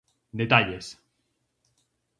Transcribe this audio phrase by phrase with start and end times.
[0.39, 0.87] Detalles.